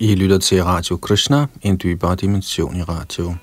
[0.00, 3.34] I lytter til Radio Krishna, en dybere dimension i radio.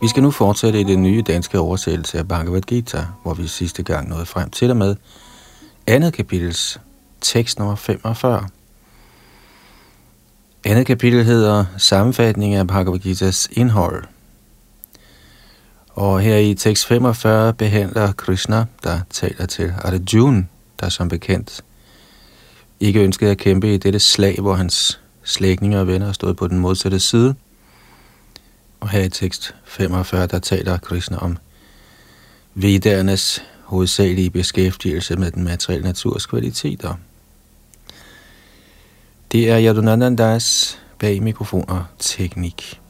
[0.00, 3.82] Vi skal nu fortsætte i den nye danske oversættelse af Bhagavad Gita, hvor vi sidste
[3.82, 4.96] gang nåede frem til og med
[5.86, 6.80] andet kapitels
[7.24, 8.48] tekst nummer 45.
[10.64, 14.04] Andet kapitel hedder Sammenfatning af Bhagavad Gita's indhold.
[15.88, 20.44] Og her i tekst 45 behandler Krishna, der taler til Arjuna,
[20.80, 21.64] der som bekendt
[22.80, 26.58] ikke ønskede at kæmpe i dette slag, hvor hans slægtninge og venner stod på den
[26.58, 27.34] modsatte side.
[28.80, 31.36] Og her i tekst 45, der taler Krishna om
[32.54, 36.94] vedernes hovedsagelige beskæftigelse med den materielle naturs kvaliteter.
[39.34, 42.80] Det er Yadunandandas bag mikrofon og teknik.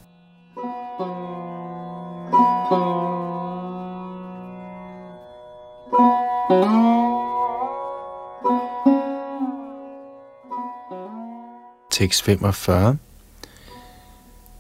[11.91, 12.99] Tekst 45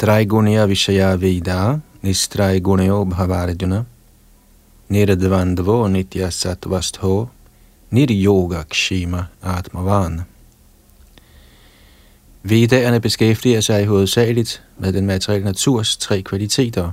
[0.00, 3.84] Traigunya Vishaya Veda Nistraigunayo Bhavarjuna
[4.88, 7.28] Nirdvandvo Nitya Sattvastho
[7.90, 10.33] Niryoga Kshima Atmavan.
[12.46, 16.90] Vedaerne beskæftiger sig hovedsageligt med den materielle naturs tre kvaliteter.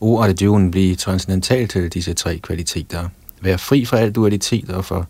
[0.00, 3.08] O Arjuna blive transcendental til disse tre kvaliteter.
[3.40, 5.08] Være fri fra al dualitet og for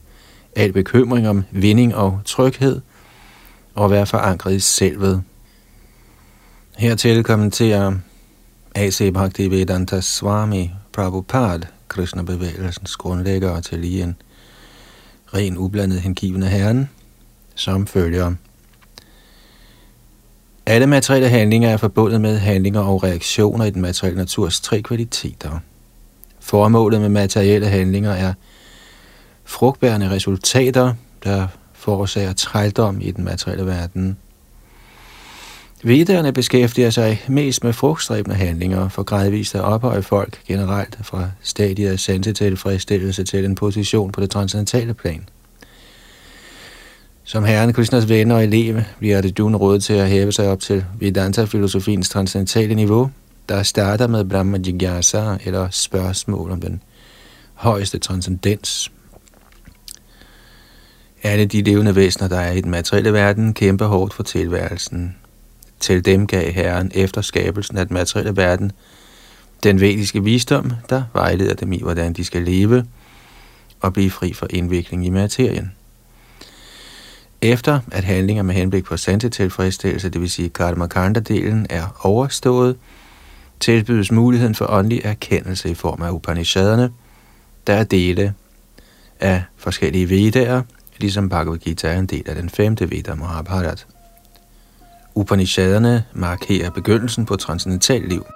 [0.57, 2.81] al bekymring om vinding og tryghed,
[3.75, 5.23] og være forankret i selvet.
[6.79, 7.95] Hertil kommenterer
[8.75, 9.13] A.C.
[9.13, 14.17] Bhaktivedanta Swami Prabhupada, Krishna-bevægelsens grundlægger og til lige en
[15.35, 16.91] ren ublandet hengivende herren,
[17.55, 18.35] som følger
[20.67, 25.59] alle materielle handlinger er forbundet med handlinger og reaktioner i den materielle naturs tre kvaliteter.
[26.41, 28.33] Formålet med materielle handlinger er
[29.45, 34.17] frugtbærende resultater, der forårsager trældom i den materielle verden.
[35.83, 41.91] Vedderne beskæftiger sig mest med frugtstræbende handlinger for gradvist at ophøje folk generelt fra stadiet
[41.91, 45.29] af sansetilfredsstillelse til en position på det transcendentale plan.
[47.27, 50.61] Som herren Krishnas venner og elev bliver det dun råd til at hæve sig op
[50.61, 53.11] til Vedanta-filosofiens transcendentale niveau,
[53.49, 56.83] der starter med Brahma Jigyasa eller spørgsmål om den
[57.55, 58.93] højeste transcendens.
[61.23, 65.17] Alle de levende væsener, der er i den materielle verden, kæmper hårdt for tilværelsen.
[65.81, 68.73] Til dem gav Herren efter skabelsen af den materielle verden
[69.63, 72.85] den vediske visdom, der vejleder dem i, hvordan de skal leve
[73.81, 75.73] og blive fri for indvikling i materien.
[77.45, 82.77] Efter at handlinger med henblik på tilfredsstillelse, det vil sige karmakanda-delen, er overstået,
[83.61, 86.91] tilbydes muligheden for åndelig erkendelse i form af Upanishaderne,
[87.67, 88.35] der er dele
[89.21, 90.63] af forskellige vedaer,
[90.99, 93.87] ligesom Bhagavad Gita er en del af den femte Veda Mahabharat.
[95.15, 98.27] Upanishaderne markerer begyndelsen på transcendental liv.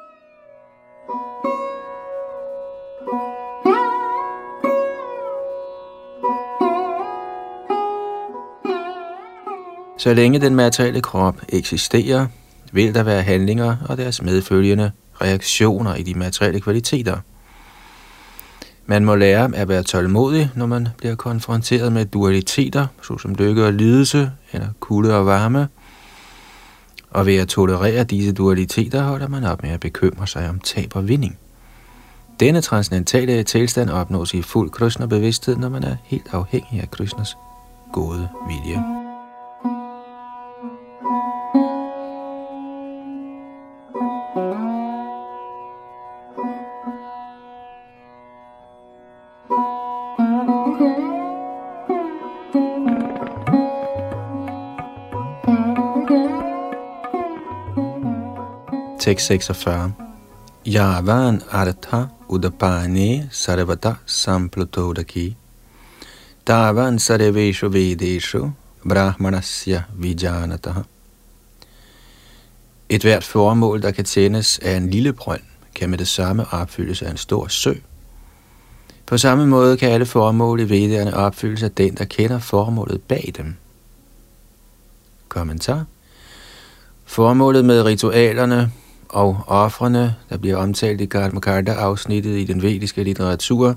[9.99, 12.27] Så længe den materielle krop eksisterer,
[12.73, 14.91] vil der være handlinger og deres medfølgende
[15.23, 17.19] reaktioner i de materielle kvaliteter.
[18.87, 23.73] Man må lære at være tålmodig, når man bliver konfronteret med dualiteter, såsom lykke og
[23.73, 25.69] lidelse, eller kulde og varme.
[27.11, 30.97] Og ved at tolerere disse dualiteter holder man op med at bekymre sig om tab
[30.97, 31.39] og vinding.
[32.41, 37.37] Denne transcendentale tilstand opnås i fuld Krishna bevidsthed, når man er helt afhængig af Krishnas
[37.93, 38.98] gode vilje.
[59.09, 59.93] Tekst 46.
[60.67, 65.37] Yavan artha udapane sarvata samplutodaki.
[66.47, 68.51] Tavan sarveshu vedeshu
[68.89, 70.81] brahmanasya vijanataha.
[72.89, 75.43] Et hvert formål, der kan tændes af en lille brønd,
[75.75, 77.75] kan med det samme opfyldes af en stor sø.
[79.07, 83.33] På samme måde kan alle formål i vedderne opfyldes af den, der kender formålet bag
[83.37, 83.57] dem.
[85.29, 85.85] Kommentar.
[87.05, 88.73] Formålet med ritualerne
[89.09, 93.77] og offrene, der bliver omtalt i Karmakarta-afsnittet i den vediske litteratur,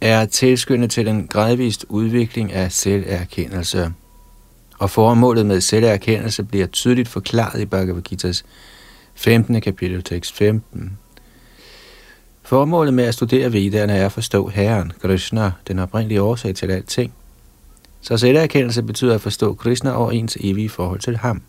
[0.00, 3.92] er tilskyndet til en gradvist udvikling af selverkendelse.
[4.78, 8.42] Og formålet med selverkendelse bliver tydeligt forklaret i Bhagavad Gita's
[9.14, 9.60] 15.
[9.60, 10.98] kapitel, tekst 15.
[12.42, 17.12] Formålet med at studere Vedderne er at forstå Herren, Krishna, den oprindelige årsag til alting.
[18.00, 21.42] Så selverkendelse betyder at forstå Krishna og ens evige forhold til ham.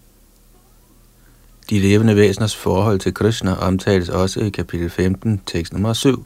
[1.69, 6.25] De levende væseners forhold til Krishna omtales også i kapitel 15, tekst nummer 7.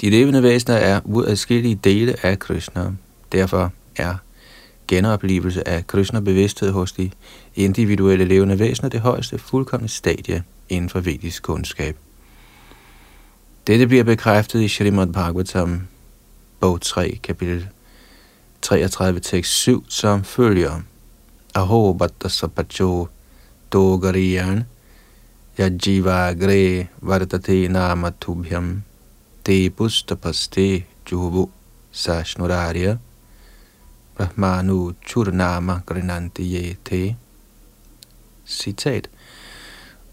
[0.00, 2.92] De levende væsener er uadskillige dele af Krishna.
[3.32, 4.14] Derfor er
[4.88, 7.10] genoplevelse af Krishna-bevidsthed hos de
[7.54, 11.96] individuelle levende væsener det højeste fuldkommende stadie inden for vedisk kundskab.
[13.66, 15.80] Dette bliver bekræftet i Srimad Bhagavatam,
[16.60, 17.68] bog 3, kapitel
[18.62, 20.80] 33, tekst 7, som følger.
[21.54, 23.08] Aho Bhattasapacho
[23.70, 24.64] sapacho
[25.58, 28.82] Yajiva Gre vartate namatubhyam
[29.42, 31.48] te pustapaste Jubu
[31.92, 32.98] sashnurarya
[34.16, 37.16] brahmanu churnama grinanti ye te.
[38.46, 39.08] Citat.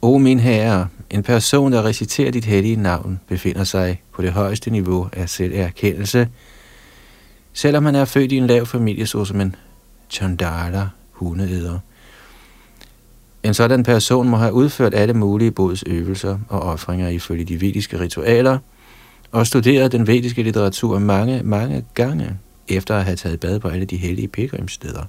[0.01, 4.69] O min herre, en person, der reciterer dit hellige navn, befinder sig på det højeste
[4.69, 6.29] niveau af selverkendelse,
[7.53, 9.55] selvom han er født i en lav familie, såsom en
[10.09, 11.79] chandala, hundeæder.
[13.43, 18.57] En sådan person må have udført alle mulige bodsøvelser og offringer ifølge de vediske ritualer,
[19.31, 22.37] og studeret den vediske litteratur mange, mange gange,
[22.67, 25.03] efter at have taget bad på alle de hellige pilgrimssteder.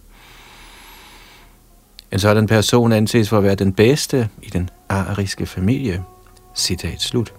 [2.13, 6.03] En sådan person anses for at være den bedste i den ariske familie.
[6.57, 7.33] Citat slut.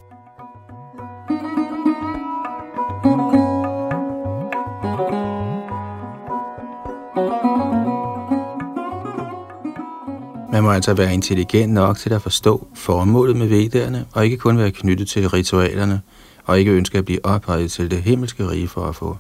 [10.65, 14.71] Må altså være intelligent nok til at forstå formålet med vedderne, og ikke kun være
[14.71, 16.01] knyttet til ritualerne,
[16.45, 19.17] og ikke ønske at blive ophøjet til det himmelske rige for at få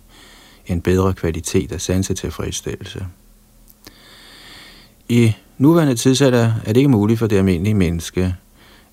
[0.67, 3.05] en bedre kvalitet af sansetilfredsstillelse.
[5.09, 8.35] I nuværende tidsalder er det ikke muligt for det almindelige menneske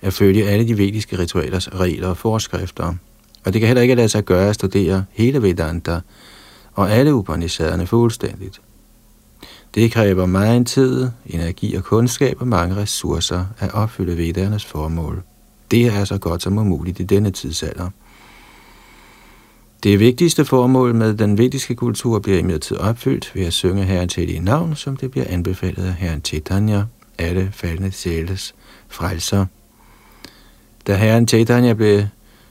[0.01, 2.95] at følge alle de vediske ritualers regler og forskrifter,
[3.45, 6.01] og det kan heller ikke lade sig gøre at studere hele Vedanta
[6.73, 8.61] og alle Upanishaderne fuldstændigt.
[9.75, 15.23] Det kræver meget tid, energi og kundskab og mange ressourcer at opfylde Vedernes formål.
[15.71, 17.91] Det er så godt som umuligt i denne tidsalder.
[19.83, 24.35] Det vigtigste formål med den vediske kultur bliver imidlertid opfyldt ved at synge Herren til
[24.35, 26.85] i navn, som det bliver anbefalet af Herren Chaitanya,
[27.19, 28.55] alle faldende sjæles
[28.89, 29.47] frelser.
[30.87, 32.03] Da Herren Chaitanya blev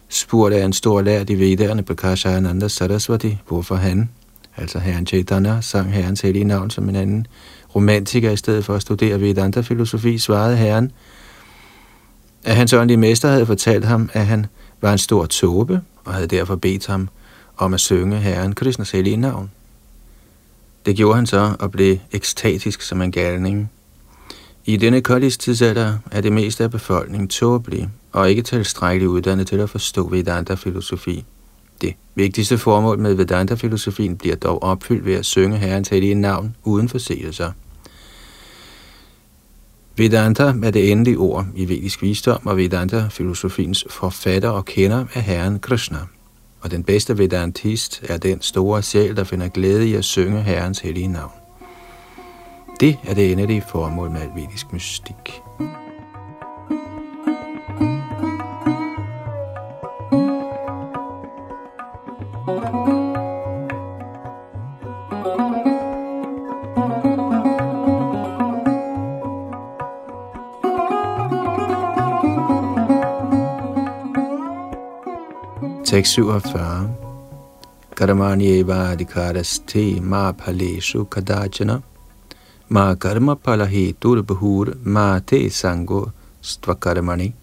[0.09, 4.09] spurgt af en stor lærd i vedderne på Kashayananda Saraswati, hvorfor han,
[4.57, 7.27] altså Herren Chaitanya, sang Herrens hellige navn som en anden
[7.75, 10.91] romantiker i stedet for at studere Vedanta-filosofi, svarede Herren,
[12.43, 14.45] at hans åndelige mester havde fortalt ham, at han
[14.81, 17.09] var en stor tåbe, og havde derfor bedt ham
[17.57, 19.51] om at synge Herren Krishnas hellige navn.
[20.85, 23.71] Det gjorde han så og blev ekstatisk som en galning.
[24.65, 29.69] I denne koldistidsalder er det meste af befolkningen tåbelig og ikke tilstrækkeligt uddannet til at
[29.69, 31.25] forstå Vedanta-filosofi.
[31.81, 36.89] Det vigtigste formål med Vedanta-filosofien bliver dog opfyldt ved at synge Herrens hellige navn uden
[36.89, 37.51] forseelser.
[39.97, 45.59] Vedanta er det endelige ord i vedisk visdom, og Vedanta-filosofiens forfatter og kender er Herren
[45.59, 45.97] Krishna
[46.61, 50.79] og den bedste vedantist er den store sjæl, der finder glæde i at synge Herrens
[50.79, 51.31] hellige navn.
[52.79, 55.41] Det er det endelige formål med vedisk mystik.
[76.01, 76.95] Tekst 47.
[77.95, 78.95] Karmani eva
[79.67, 81.83] te ma paleshu kadachana
[82.69, 87.33] ma karma palahi turbhur ma te sango stvakarmani.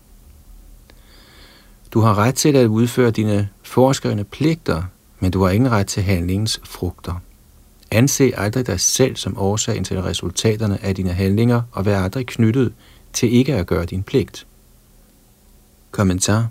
[1.92, 4.82] Du har ret til at udføre dine forskrevne pligter,
[5.20, 7.20] men du har ingen ret til handlingens frugter.
[7.90, 12.72] Anse aldrig dig selv som årsagen til resultaterne af dine handlinger, og vær aldrig knyttet
[13.12, 14.46] til ikke at gøre din pligt.
[15.90, 16.48] Kommentar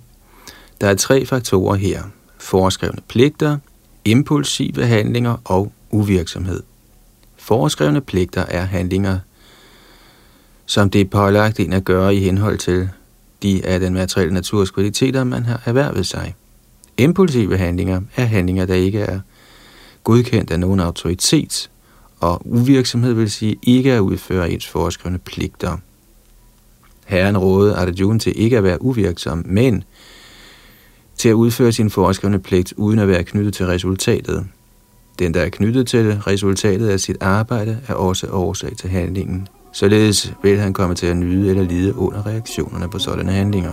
[0.81, 2.03] der er tre faktorer her.
[2.37, 3.57] Foreskrevne pligter,
[4.05, 6.63] impulsive handlinger og uvirksomhed.
[7.37, 9.19] Foreskrevne pligter er handlinger,
[10.65, 12.89] som det er pålagt en at gøre i henhold til
[13.43, 16.35] de af den materielle naturs kvaliteter, man har erhvervet sig.
[16.97, 19.19] Impulsive handlinger er handlinger, der ikke er
[20.03, 21.69] godkendt af nogen autoritet,
[22.19, 25.77] og uvirksomhed vil sige ikke at udføre ens foreskrevne pligter.
[27.05, 29.83] Herren rådede Arjuna til ikke at være uvirksom, men
[31.17, 34.47] til at udføre sin foreskrevne pligt uden at være knyttet til resultatet.
[35.19, 39.47] Den, der er knyttet til resultatet af sit arbejde, er også årsag til handlingen.
[39.71, 43.71] Således vil han komme til at nyde eller lide under reaktionerne på sådanne handlinger.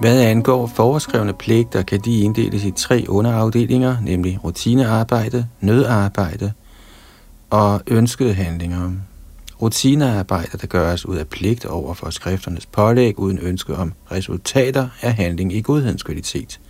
[0.00, 6.52] Hvad angår foreskrevne pligter, kan de inddeles i tre underafdelinger, nemlig rutinearbejde, nødarbejde
[7.50, 8.92] og ønskede handlinger.
[9.62, 15.10] Rutinearbejde, der gøres ud af pligt over for skrifternes pålæg uden ønske om resultater, er
[15.10, 16.60] handling i godhedens kvalitet.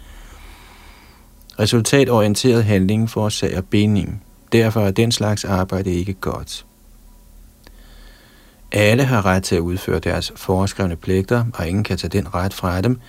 [1.59, 4.23] Resultatorienteret handling forårsager binding.
[4.53, 6.67] Derfor er den slags arbejde ikke godt.
[8.73, 12.55] Alle har ret til at udføre deres foreskrevne pligter, og ingen kan tage den ret
[12.55, 13.01] fra dem,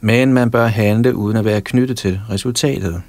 [0.00, 3.02] men man bør handle uden at være knyttet til resultatet.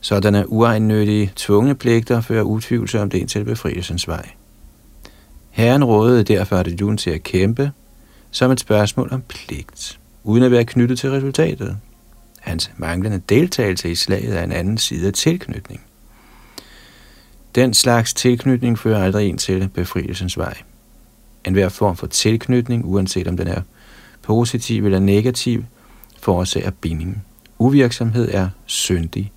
[0.00, 4.30] Sådanne uegennyttige tvungne pligter fører utvivlsomt ind til befrielsens vej.
[5.50, 7.72] Herren rådede derfor Arjuna til at kæmpe
[8.30, 11.76] som et spørgsmål om pligt, uden at være knyttet til resultatet.
[12.40, 15.80] Hans manglende deltagelse i slaget er en anden side af tilknytning.
[17.54, 20.54] Den slags tilknytning fører aldrig ind til befrielsens vej.
[21.46, 23.62] En hver form for tilknytning, uanset om den er
[24.22, 25.64] positiv eller negativ,
[26.20, 27.24] forårsager binding.
[27.58, 29.32] Uvirksomhed er syndig.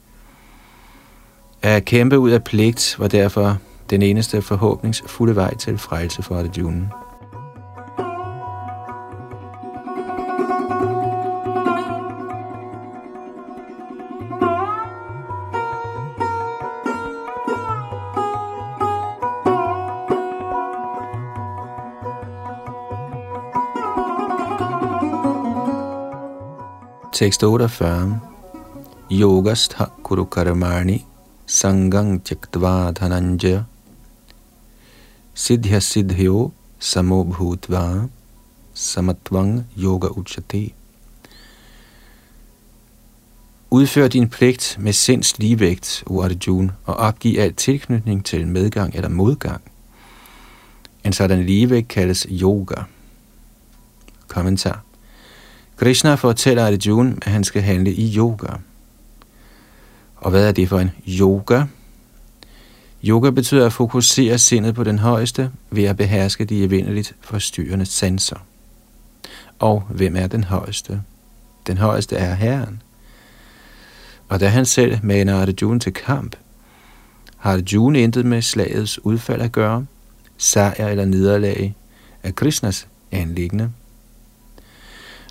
[1.66, 3.58] At kæmpe ud af pligt var derfor
[3.90, 6.90] den eneste forhåbningsfulde vej til frelse for Arjuna.
[27.14, 28.20] Tekst 48.
[29.12, 30.26] Yogastha kuru
[31.54, 33.66] sangang tyaktva dhananjaya
[35.34, 38.10] siddhya siddhyo samobhutva
[38.74, 40.74] samatvang yoga uchate.
[43.70, 49.10] Udfør din pligt med sinds ligevægt, o Arjuna, og opgiv al tilknytning til medgang eller
[49.10, 49.62] modgang.
[51.04, 52.76] En sådan ligevægt kaldes yoga.
[54.28, 54.84] Kommentar.
[55.78, 58.48] Krishna fortæller Arjuna, at han skal handle i yoga.
[60.24, 61.64] Og hvad er det for en yoga?
[63.04, 68.46] Yoga betyder at fokusere sindet på den højeste ved at beherske de evindeligt forstyrrende sanser.
[69.60, 71.02] Og hvem er den højeste?
[71.68, 72.82] Den højeste er Herren.
[74.30, 76.36] Og da han selv maner Arjuna til kamp,
[77.38, 79.86] har Arjuna intet med slagets udfald at gøre,
[80.38, 81.76] sejr eller nederlag
[82.24, 83.72] af Krishnas anlæggende.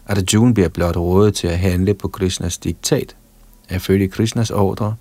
[0.06, 3.16] Arjuna bliver blot rådet til at handle på Krishnas diktat,
[3.73, 4.95] at følge Krishnas ordre,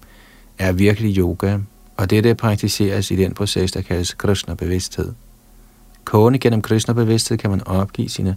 [0.58, 1.58] er virkelig yoga,
[1.98, 5.13] og dette praktiseres i den proces, der kaldes Krishna-bevidsthed.
[6.06, 8.36] Kun gennem Krishna-bevidsthed kan man opgive sine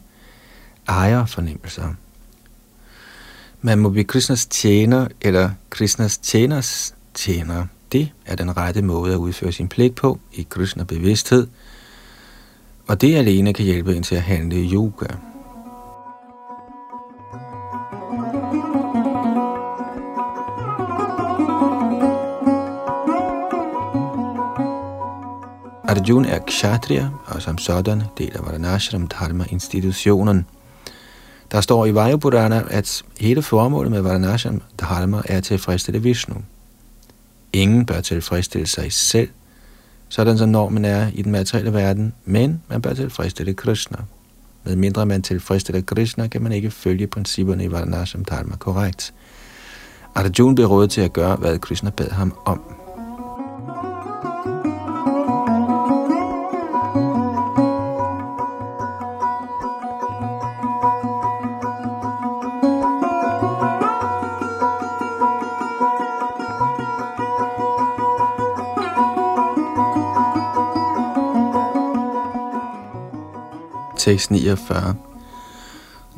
[0.88, 1.94] ejerfornemmelser.
[3.60, 7.66] Man må blive Krishnas tjener eller Krishnas tjeners tjener.
[7.92, 11.46] Det er den rette måde at udføre sin pligt på i Krishna-bevidsthed,
[12.86, 15.06] og det alene kan hjælpe en til at handle yoga.
[26.04, 30.46] Arjun er kshatriya, og som sådan deler Varanashram Dharma-institutionen.
[31.52, 36.34] Der står i Vajupurana, at hele formålet med Varanashram Dharma er at tilfredsstille Vishnu.
[37.52, 39.28] Ingen bør tilfredsstille sig selv,
[40.08, 43.98] sådan som normen er i den materielle verden, men man bør tilfredsstille Krishna.
[44.64, 49.14] Med mindre man tilfredsstiller Krishna, kan man ikke følge principperne i Varanashram Dharma korrekt.
[50.14, 52.73] Arjun blev rådet til at gøre, hvad Krishna bad ham om.
[74.04, 74.96] Tekst 49.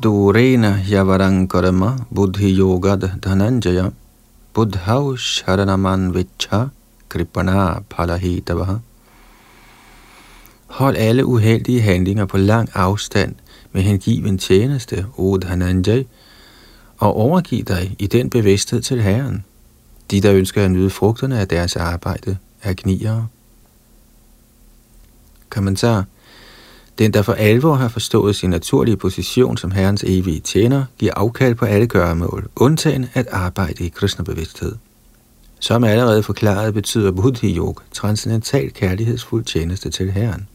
[0.03, 3.93] Durena yavarang karma buddhi yogad dhananjaya
[4.53, 6.69] buddhau sharanaman vichha
[7.09, 8.79] kripana palahitavaha.
[10.67, 13.35] Hold alle uheldige handlinger på lang afstand
[13.71, 16.03] med hengiven tjeneste, O Dhananjay,
[16.97, 19.45] og overgiv dig i den bevidsthed til Herren.
[20.11, 23.23] De, der ønsker at nyde frugterne af deres arbejde, er gnier.
[25.49, 26.05] Kommentar
[26.99, 31.55] den, der for alvor har forstået sin naturlige position som Herrens evige tjener, giver afkald
[31.55, 34.75] på alle gøremål, undtagen at arbejde i kristnebevidsthed.
[35.59, 40.47] Som allerede forklaret betyder Buddhi Yoga transcendental kærlighedsfuld tjeneste til Herren.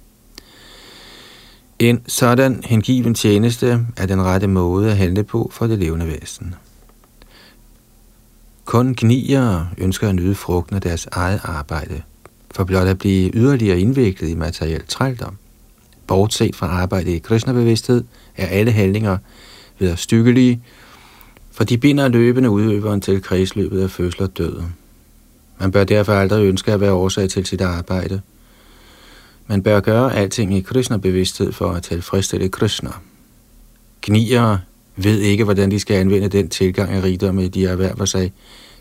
[1.79, 6.55] En sådan hengiven tjeneste er den rette måde at handle på for det levende væsen.
[8.65, 12.03] Kun gnier ønsker at nyde frugten af deres eget arbejde,
[12.55, 15.37] for blot at blive yderligere indviklet i materiel trældom.
[16.13, 18.05] Bortset fra arbejde i Krishna-bevidsthed
[18.37, 19.19] er alle handlinger
[19.97, 20.63] stykkelige,
[21.53, 24.63] for de binder løbende udøveren til kredsløbet af fødsel og død.
[25.61, 28.21] Man bør derfor aldrig ønske at være årsag til sit arbejde.
[29.47, 32.91] Man bør gøre alting i Krishna-bevidsthed for at tilfredsstille Krishna.
[34.03, 34.59] Gnier
[34.97, 38.33] ved ikke, hvordan de skal anvende den tilgang af rigdom, de erhverver sig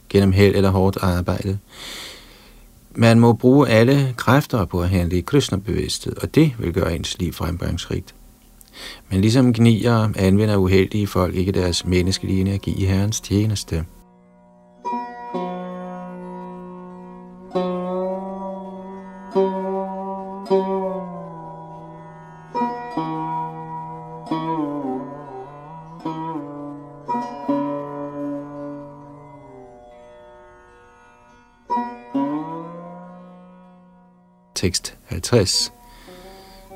[0.09, 1.57] gennem held eller hårdt arbejde.
[2.95, 7.19] Man må bruge alle kræfter på at handle i Krishna-bevidsthed, og det vil gøre ens
[7.19, 8.15] liv fremgangsrigt.
[9.09, 13.85] Men ligesom gnier anvender uheldige folk ikke deres menneskelige energi i Herrens tjeneste.
[34.61, 35.71] Tekst 50.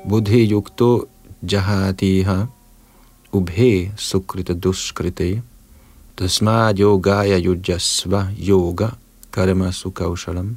[0.08, 1.08] Buddhi yukto
[1.52, 2.46] jahatiha
[3.32, 5.42] ubhe sukrita duskrite
[6.16, 8.88] tasma yogaya yujasva yoga
[9.30, 10.56] karma sukaushalam.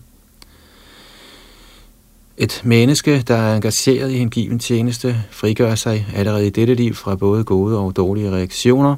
[2.38, 6.96] Et menneske, der er engageret i en given tjeneste, frigør sig allerede i dette liv
[6.96, 8.96] fra både gode og dårlige reaktioner.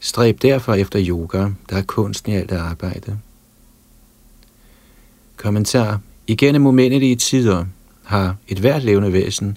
[0.00, 3.18] Stræb derfor efter yoga, der er kunsten i alt arbejde.
[5.36, 6.00] Kommentar.
[6.30, 7.64] Igennem umindelige tider
[8.04, 9.56] har et hvert levende væsen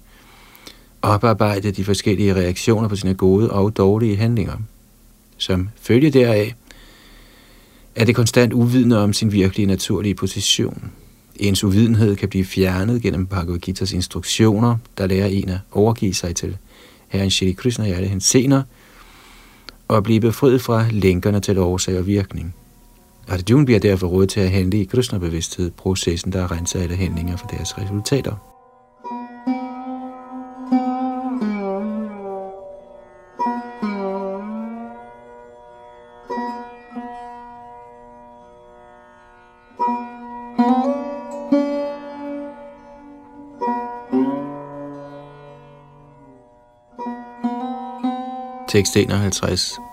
[1.02, 4.58] oparbejdet de forskellige reaktioner på sine gode og dårlige handlinger.
[5.38, 6.56] Som følge deraf
[7.96, 10.92] er det konstant uvidende om sin virkelige naturlige position.
[11.36, 16.36] Ens uvidenhed kan blive fjernet gennem Bhagavad Gita's instruktioner, der lærer en at overgive sig
[16.36, 16.58] til
[17.08, 18.64] Herren Shri Krishna i alle hensener,
[19.88, 22.56] og blive befriet fra lænkerne til årsag og virkning.
[23.28, 27.48] Arjuna bliver derfor råd til at handle i Krishna-bevidsthed, processen, der renser alle handlinger for
[27.48, 28.36] deres resultater.
[48.68, 49.91] Tekst 51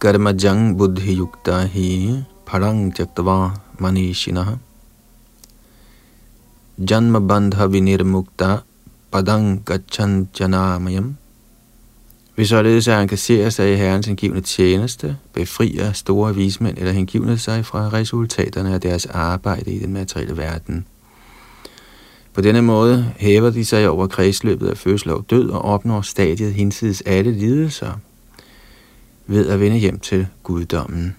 [0.00, 1.88] कर्मजं बुद्धियुक्ता हि
[2.48, 3.38] फलं त्यक्त्वा
[3.82, 4.50] मनीषिणः
[6.90, 8.50] जन्मबन्धविनिर्मुक्ता
[9.14, 11.16] padang gachanjanamyam.
[12.34, 17.66] Hvis således at engagere sig i Herrens hengivne tjeneste, befrier store vismænd eller hengivne sig
[17.66, 20.86] fra resultaterne af deres arbejde i den materielle verden.
[22.32, 26.54] På denne måde hæver de sig over kredsløbet af fødsel og død og opnår stadiet
[26.54, 27.92] hinsides alle lidelser,
[29.29, 31.15] ved at vende hjem til guddommen.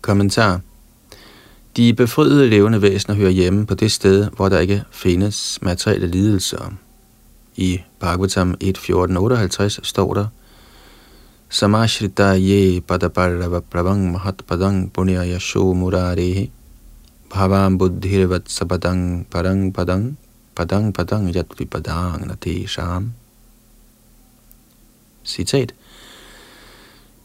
[0.00, 0.60] Kommentar
[1.76, 6.72] De befriede levende væsener hører hjemme på det sted, hvor der ikke findes materielle lidelser.
[7.56, 10.26] I Bhagavatam 1.14.58 står der,
[11.48, 16.50] Samashrita ye padaparava pravang mahat padang punya yasho murarehi
[17.32, 20.20] bhavam buddhirvat sapadang parang padang
[20.52, 23.16] padang padang yatvipadang natesham.
[25.28, 25.74] Citat.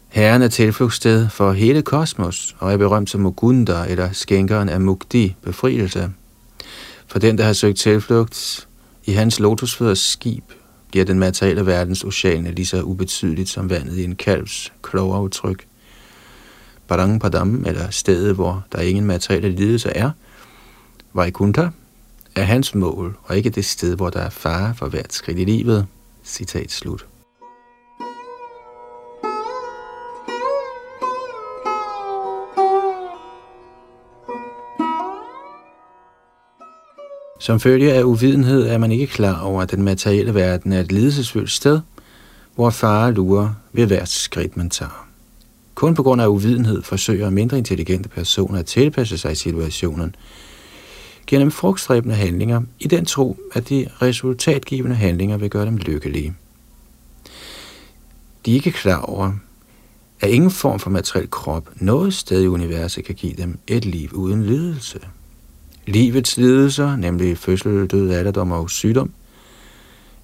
[0.08, 5.36] Herren er tilflugtssted for hele kosmos og er berømt som Mugunda eller skænkeren af Mukti,
[5.42, 6.10] befrielse.
[7.06, 8.68] For den, der har søgt tilflugt
[9.04, 10.44] i hans lotusføders skib,
[10.90, 15.66] bliver den materielle verdens ocean lige så ubetydeligt som vandet i en kalvs udtryk.
[16.88, 20.10] Padang Padam, eller stedet, hvor der ingen materielle lidelse er,
[21.12, 21.68] Vaikuntha,
[22.34, 25.44] er hans mål, og ikke det sted, hvor der er fare for hvert skridt i
[25.44, 25.86] livet.
[26.24, 27.06] Citat slut.
[37.44, 40.92] Som følge af uvidenhed er man ikke klar over, at den materielle verden er et
[40.92, 41.80] lidelsesfyldt sted,
[42.54, 45.08] hvor fare lurer ved hvert skridt, man tager.
[45.74, 50.14] Kun på grund af uvidenhed forsøger mindre intelligente personer at tilpasse sig situationen
[51.26, 56.34] gennem frugtstræbende handlinger, i den tro, at de resultatgivende handlinger vil gøre dem lykkelige.
[58.46, 59.32] De er ikke klar over,
[60.20, 64.10] at ingen form for materiel krop noget sted i universet kan give dem et liv
[64.12, 65.00] uden lidelse.
[65.86, 69.10] Livets lidelser, nemlig fødsel, død, alderdom og sygdom,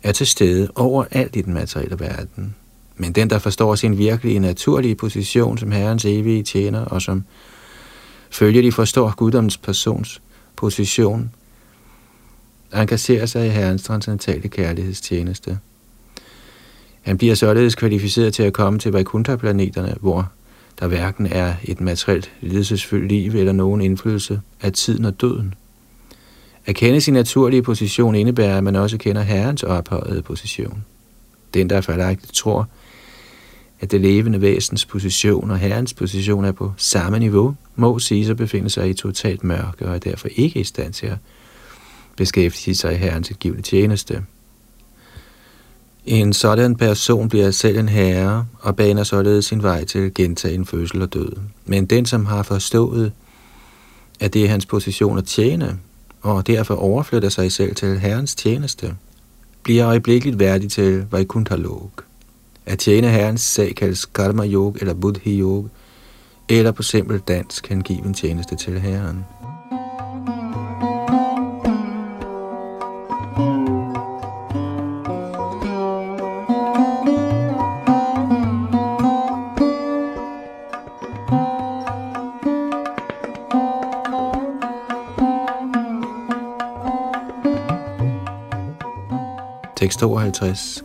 [0.03, 2.55] er til stede overalt i den materielle verden.
[2.97, 7.25] Men den, der forstår sin virkelige naturlige position som Herrens evige tjener, og som
[8.31, 10.23] følger de forstår Guddoms persons
[10.57, 11.31] position,
[12.75, 15.59] engagerer sig i Herrens transcendentale kærlighedstjeneste.
[17.01, 20.31] Han bliver således kvalificeret til at komme til Vaikuntha-planeterne, hvor
[20.81, 25.55] der hverken er et materielt lidelsesfyldt liv eller nogen indflydelse af tiden og døden.
[26.67, 30.85] At kende sin naturlige position indebærer, at man også kender Herrens ophøjede position.
[31.55, 32.69] Den, der fejlagtigt tror,
[33.81, 38.37] at det levende væsens position og Herrens position er på samme niveau, må sige at
[38.37, 41.19] befinde sig i totalt mørke og er derfor ikke i stand til at
[42.17, 44.23] beskæftige sig i Herrens givende tjeneste.
[46.07, 51.03] En sådan person bliver selv en herre og baner således sin vej til gentagen fødsel
[51.03, 51.33] og død.
[51.67, 53.13] Men den, som har forstået,
[54.21, 55.79] at det er hans position at tjene,
[56.23, 58.95] og derfor overflytter sig selv til Herrens tjeneste,
[59.63, 61.91] bliver øjeblikkeligt værdig til Vaikuntha Log.
[62.67, 65.69] At tjene Herrens sag kaldes Karma Yoga eller Buddhi Yoga,
[66.49, 69.25] eller på simpel dansk hengiven tjeneste til Herren.
[89.91, 90.85] Tekst 52.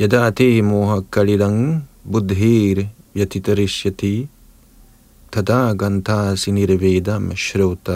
[0.00, 4.28] Yada te moha kalidang buddhir yatitarishyati
[5.30, 7.32] tada ganta sinirvedam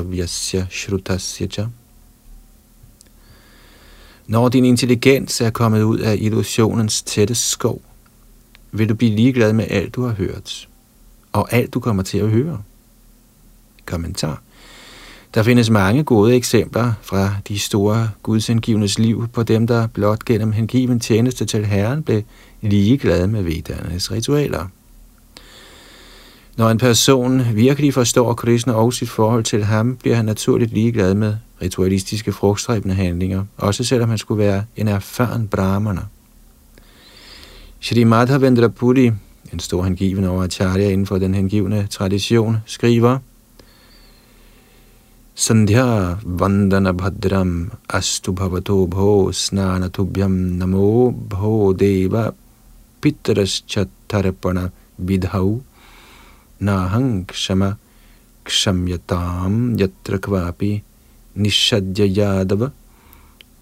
[0.05, 1.67] vyasya shrutasya cha.
[4.27, 7.81] Når din intelligens er kommet ud af illusionens tætte skov,
[8.73, 10.69] vil du blive ligeglad med alt, du har hørt,
[11.33, 12.63] og alt, du kommer til at høre.
[13.87, 14.43] Kommentar.
[15.35, 20.53] Der findes mange gode eksempler fra de store gudsindgivendes liv på dem, der blot gennem
[20.53, 22.23] hengiven tjeneste til Herren blev
[22.61, 24.67] ligeglade med vedernes ritualer.
[26.57, 31.15] Når en person virkelig forstår Krishna og sit forhold til ham, bliver han naturligt ligeglad
[31.15, 36.01] med ritualistiske frugtstræbende handlinger, også selvom han skulle være en erfaren brahmana.
[37.81, 39.13] Shri Madhavendra Puri,
[39.53, 43.19] en stor hengiven over Acharya inden for den hengivne tradition, skriver–
[45.41, 45.85] संध्या
[46.41, 47.51] वंदन भद्रम
[47.95, 52.17] अस्तु भवतो भो स्नानतुभ्यम नमो भो देव
[53.03, 54.59] पितरश्चतर्पण
[55.01, 55.49] विधौ।
[56.63, 57.63] नाहं क्षम
[58.47, 60.73] क्षम्यताम यत्र क्वापि
[61.39, 62.71] निषद्य यादव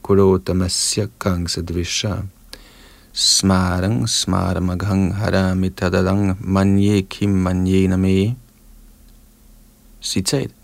[0.03, 2.03] कुरोतमस्य कांसदृश
[3.14, 8.17] स्मारं स्मारमघं हरामि तदलं मन्ये किं मन्ये न मे।
[10.03, 10.58] सिचैत्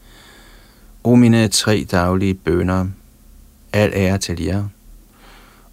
[1.04, 2.86] O mine tre daglige bønder,
[3.72, 4.64] al ære til jer.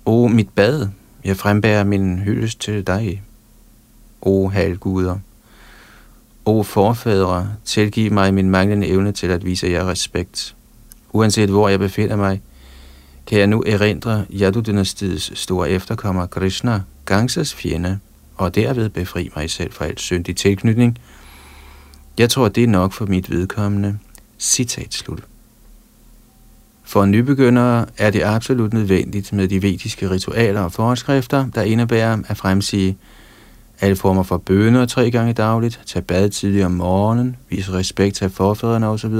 [0.05, 0.87] O mit bad,
[1.23, 3.21] jeg frembærer min hyldest til dig.
[4.21, 5.17] O halvguder.
[6.45, 10.55] O forfædre, tilgiv mig min manglende evne til at vise jer respekt.
[11.13, 12.41] Uanset hvor jeg befinder mig,
[13.27, 17.99] kan jeg nu erindre Yadu-dynastiets store efterkommer Krishna, Gangsas fjende,
[18.37, 20.97] og derved befri mig selv fra alt syndig tilknytning.
[22.17, 23.99] Jeg tror, det er nok for mit vedkommende.
[24.41, 25.23] Citat slut.
[26.83, 32.37] For nybegyndere er det absolut nødvendigt med de vediske ritualer og forskrifter, der indebærer at
[32.37, 32.97] fremsige
[33.81, 38.29] alle former for bønder tre gange dagligt, tage bad tidligt om morgenen, vise respekt til
[38.29, 39.15] forfædrene osv.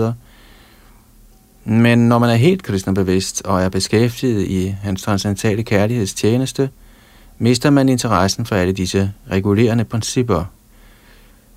[1.65, 6.69] Men når man er helt kristnebevidst og er beskæftiget i hans transcendentale kærlighedstjeneste,
[7.37, 10.45] mister man interessen for alle disse regulerende principper,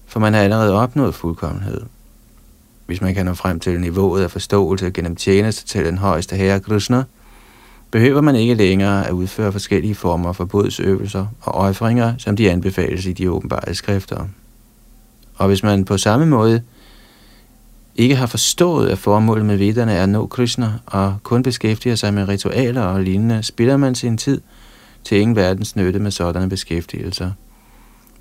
[0.07, 1.81] for man har allerede opnået fuldkommenhed
[2.87, 6.61] hvis man kan nå frem til niveauet af forståelse gennem tjeneste til den højeste herre
[6.61, 7.03] Krishna,
[7.91, 13.07] behøver man ikke længere at udføre forskellige former for bodsøvelser og øjfringer, som de anbefales
[13.07, 14.27] i de åbenbare skrifter.
[15.37, 16.63] Og hvis man på samme måde
[17.97, 22.15] ikke har forstået, at formålet med vedderne er at nå Krishna, og kun beskæftiger sig
[22.15, 24.41] med ritualer og lignende, spiller man sin tid
[25.05, 27.31] til ingen verdens nytte med sådanne beskæftigelser.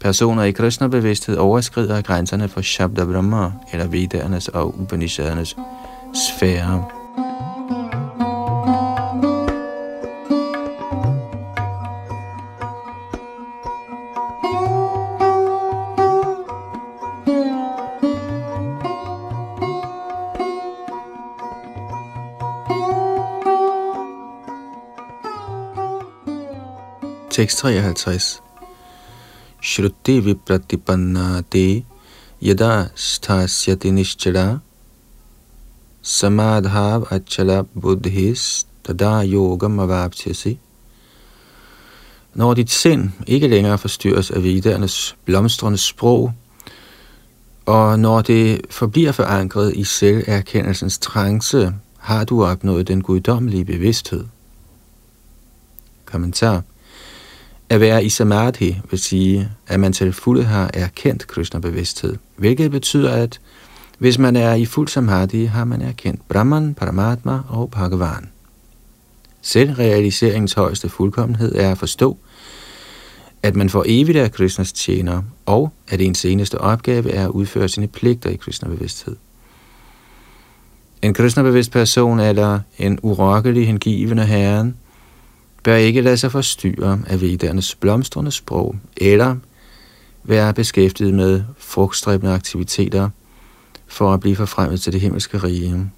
[0.04, 5.58] Personer i Krishna-bevidsthed overskrider grænserne for Shabda Brahma, eller Vedernes og Upanishadernes
[6.14, 6.86] sfære.
[27.30, 28.44] Tekst 53
[29.64, 31.42] Shruti vipratipanna
[32.42, 34.60] yada sthasyati nishchara
[36.02, 40.60] samadhav achala buddhis tada yogam avapsyasi.
[42.34, 46.34] Når dit sind ikke længere forstyrres af vidernes blomstrende sprog,
[47.66, 54.26] og når det forbliver forankret i selverkendelsens trance, har du opnået den guddommelige bevidsthed.
[56.06, 56.64] Kommentar.
[57.74, 63.12] At være i samadhi vil sige, at man til fulde har erkendt Krishna-bevidsthed, hvilket betyder,
[63.12, 63.40] at
[63.98, 68.30] hvis man er i fuld samadhi, har man erkendt Brahman, Paramatma og Bhagavan.
[69.42, 72.18] Selvrealiseringens højeste fuldkommenhed er at forstå,
[73.44, 77.70] at man for evigt er Krishnas tjener, og at ens seneste opgave er at udføre
[77.70, 79.16] sine pligter i Krishna-bevidsthed.
[81.02, 84.76] En Krishna-bevidst person eller en urokkelig hengivende herren
[85.64, 89.36] bør ikke lade sig forstyrre af vedernes blomstrende sprog, eller
[90.24, 93.10] være beskæftiget med frugtstræbende aktiviteter
[93.88, 95.92] for at blive forfremmet til det himmelske rige.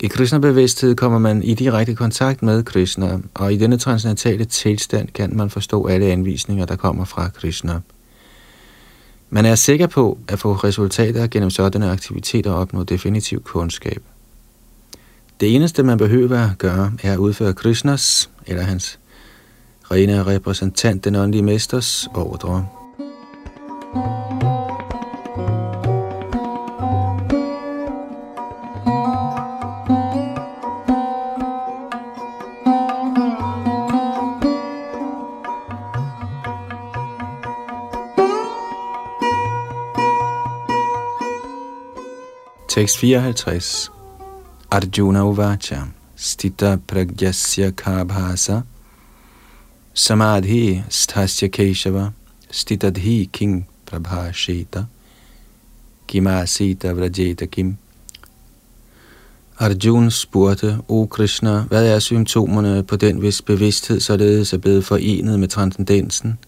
[0.00, 5.36] I Krishna-bevidsthed kommer man i direkte kontakt med Krishna, og i denne transcendentale tilstand kan
[5.36, 7.80] man forstå alle anvisninger, der kommer fra Krishna.
[9.30, 14.02] Man er sikker på at få resultater gennem sådanne aktiviteter og opnå definitiv kundskab.
[15.40, 18.98] Det eneste, man behøver at gøre, er at udføre Krishnas, eller hans
[19.90, 22.66] rene repræsentant, den åndelige mesters ordre.
[42.68, 43.97] Tekst 54
[44.70, 48.64] Arjuna Uvacha Stita Pragyasya Kabhasa
[49.94, 52.12] Samadhi sthasya Keshava
[52.50, 54.86] Stitadhi King Prabhashita
[56.06, 57.78] Kimasita Vrajeta Kim
[59.58, 65.40] Arjun spurgte, O Krishna, hvad er symptomerne på den, hvis bevidsthed således er blevet forenet
[65.40, 66.38] med transcendensen?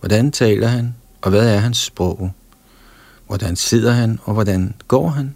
[0.00, 2.30] Hvordan taler han, og hvad er hans sprog?
[3.26, 5.34] Hvordan sidder han, og hvordan går han?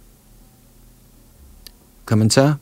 [2.07, 2.55] Kommentar.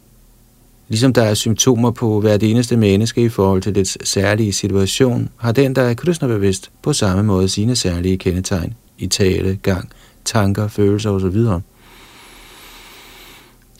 [0.88, 5.52] Ligesom der er symptomer på hvert eneste menneske i forhold til dets særlige situation, har
[5.52, 9.90] den, der er kristnebevidst, på samme måde sine særlige kendetegn i tale, gang,
[10.26, 11.62] tanker, følelser osv.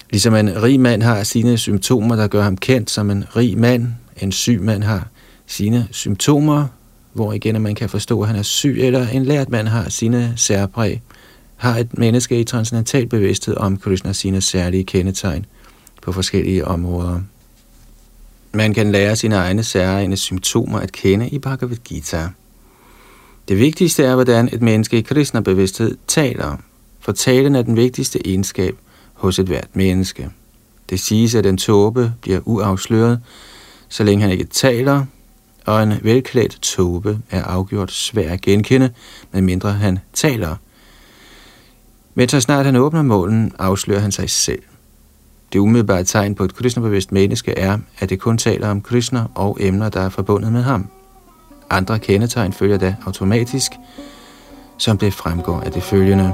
[0.10, 3.88] Ligesom en rig mand har sine symptomer, der gør ham kendt som en rig mand,
[4.22, 5.08] en syg mand har
[5.48, 6.68] sine symptomer,
[7.14, 10.34] hvor igen man kan forstå, at han er syg, eller en lært mand har sine
[10.36, 11.02] særpræg,
[11.56, 15.46] har et menneske i transcendental bevidsthed om Krishna sine særlige kendetegn
[16.06, 17.20] på forskellige områder.
[18.54, 22.30] Man kan lære sine egne særegne symptomer at kende i Bhagavad Gita.
[23.48, 26.58] Det vigtigste er, hvordan et menneske i Krishna-bevidsthed taler,
[27.00, 28.76] for talen er den vigtigste egenskab
[29.14, 30.30] hos et hvert menneske.
[30.90, 33.20] Det siges, at en tåbe bliver uafsløret,
[33.90, 35.06] så længe han ikke taler,
[35.66, 38.90] og en velklædt tåbe er afgjort svær at genkende,
[39.32, 40.56] medmindre han taler.
[42.16, 44.62] Men så snart han åbner målen, afslører han sig selv.
[45.54, 49.58] Det umiddelbare tegn på et Krishna-bevidst menneske er, at det kun taler om Krishna og
[49.60, 50.88] emner, der er forbundet med ham.
[51.70, 53.72] Andre kendetegn følger da automatisk,
[54.78, 56.34] som det fremgår af det følgende.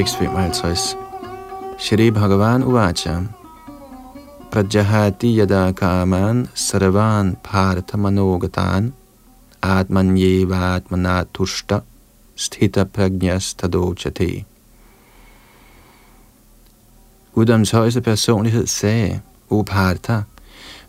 [0.00, 0.96] Tekst 55.
[1.78, 3.26] Shri Bhagavan Uvacha
[4.50, 8.92] Prajahati yada kaman sarvan partha manogatan
[9.62, 11.80] atmanyevatmana tushta
[12.36, 14.44] sthita prajnas tadochate.
[17.34, 20.22] Guddoms højeste personlighed sagde, O Partha,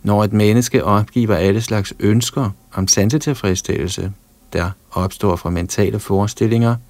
[0.02, 4.12] når et menneske opgiver alle slags ønsker om sansetilfredsstillelse,
[4.52, 6.76] der opstår fra mentale forestillinger–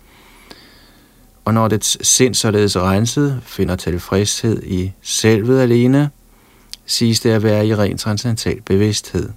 [1.45, 6.11] og når dets sind således renset finder tilfredshed i selvet alene,
[6.87, 9.31] siges det at være i ren transcendental bevidsthed.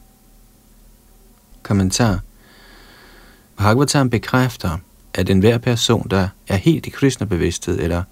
[1.64, 2.20] Kommentar
[3.58, 4.78] Bhagavatam bekræfter,
[5.14, 8.04] at enhver person, der er helt i kristne bevidsthed eller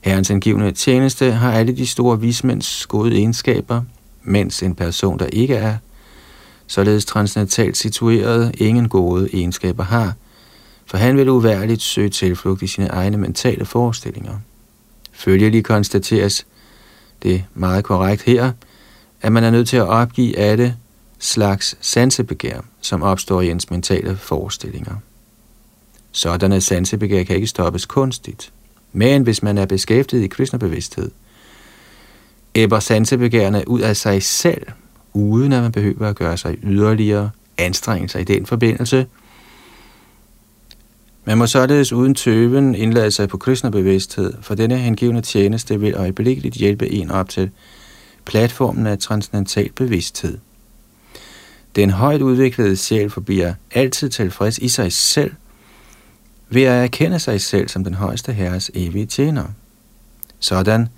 [0.00, 3.82] Herrens angivende tjeneste, har alle de store vismænds gode egenskaber,
[4.22, 5.76] mens en person, der ikke er
[6.66, 10.14] således transcendentalt situeret, ingen gode egenskaber har–
[10.90, 14.38] for han vil uværligt søge tilflugt i sine egne mentale forestillinger.
[15.12, 16.46] Følgelig konstateres
[17.22, 18.52] det meget korrekt her,
[19.22, 20.76] at man er nødt til at opgive alle
[21.18, 24.94] slags sansebegær, som opstår i ens mentale forestillinger.
[26.12, 28.52] Sådanne sansebegær kan ikke stoppes kunstigt.
[28.92, 31.10] Men hvis man er beskæftiget i kristnebevidsthed,
[32.54, 34.66] æbber sansebegærene ud af sig selv,
[35.12, 39.06] uden at man behøver at gøre sig yderligere anstrengelser i den forbindelse.
[41.24, 46.54] Man må således uden tøven indlade sig på Krishna-bevidsthed, for denne hengivende tjeneste vil øjeblikkeligt
[46.54, 47.50] hjælpe en op til
[48.24, 50.38] platformen af transcendental bevidsthed.
[51.76, 55.32] Den højt udviklede sjæl forbliver altid tilfreds i sig selv,
[56.48, 59.44] ved at erkende sig selv som den højeste herres evige tjener.
[60.40, 60.88] Sådan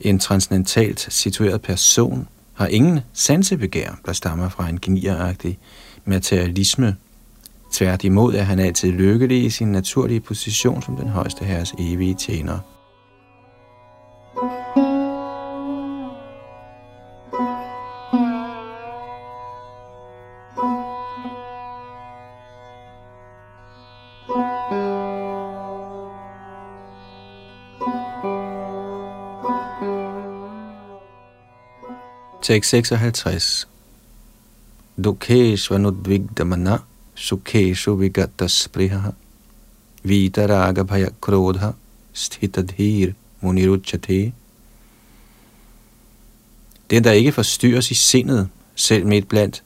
[0.00, 5.58] en transcendentalt situeret person har ingen sansebegær, der stammer fra en genieragtig
[6.04, 6.96] materialisme.
[7.70, 12.58] Tværtimod er han altid lykkelig i sin naturlige position som den højeste herres evige tjener.
[32.42, 33.68] Tekst 56.
[35.04, 36.78] Dukeshvanudvigdamana
[37.18, 39.10] sukeshu vigataspriha
[40.02, 41.70] vitaraga bhaya krodha
[42.12, 44.32] sthitadhir muniruchate.
[46.90, 49.62] Den, der ikke forstyrres i sindet, selv midt blandt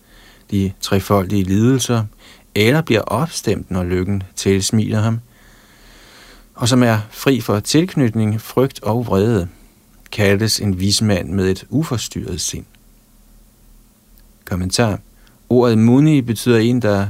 [0.51, 2.05] de trefoldige lidelser,
[2.55, 5.21] eller bliver opstemt, når lykken tilsmiler ham,
[6.55, 9.49] og som er fri for tilknytning, frygt og vrede,
[10.13, 12.65] kaldes en vismand med et uforstyrret sind.
[14.45, 14.99] Kommentar.
[15.49, 17.09] Ordet muni betyder en, der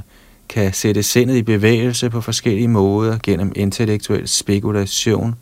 [0.52, 5.34] kan sætte sindet i bevægelse på forskellige måder gennem intellektuel spekulation,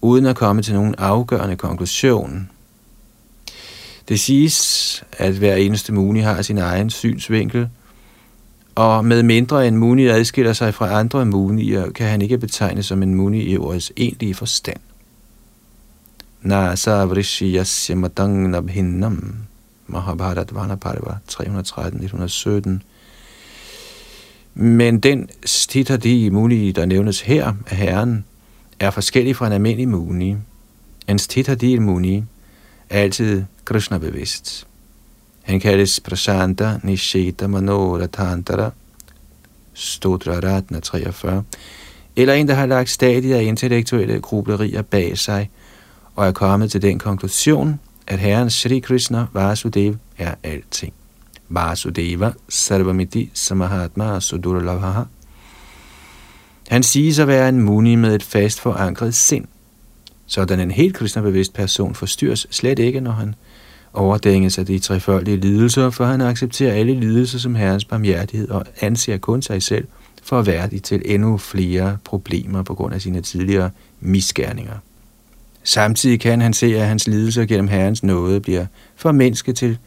[0.00, 2.50] uden at komme til nogen afgørende konklusion.
[4.08, 7.68] Det siges, at hver eneste muni har sin egen synsvinkel,
[8.74, 13.02] og med mindre en muni adskiller sig fra andre munier, kan han ikke betegnes som
[13.02, 14.80] en muni i ordets egentlige forstand.
[16.42, 19.34] Nasa vrishiyasya matang nabhinnam
[19.86, 22.91] Mahabharat Vanaparva 313-117.
[24.54, 28.24] Men den stitadi muni, der nævnes her af Herren,
[28.80, 30.36] er forskellig fra en almindelig muni.
[31.08, 32.24] En stitadi muni
[32.90, 34.66] er altid Krishna-bevidst.
[35.42, 38.70] Han kaldes Prasanta Nishita Manoratantara,
[39.74, 41.44] Stotra Ratna 43,
[42.16, 45.50] eller en, der har lagt stadier af intellektuelle grublerier bag sig,
[46.16, 50.92] og er kommet til den konklusion, at Herren Sri Krishna Vasudev er alting.
[51.54, 55.02] Vasudeva Sarvamiti Samahatma Sudurlavaha.
[56.68, 59.44] Han siges at være en muni med et fast forankret sind.
[60.26, 63.34] Sådan en helt kristnebevidst person forstyrres slet ikke, når han
[63.92, 69.16] overdænges af de trefoldige lidelser, for han accepterer alle lidelser som Herrens barmhjertighed og anser
[69.16, 69.86] kun sig selv
[70.22, 74.76] for at være til endnu flere problemer på grund af sine tidligere misgerninger.
[75.64, 79.78] Samtidig kan han se, at hans lidelser gennem Herrens nåde bliver formindsket til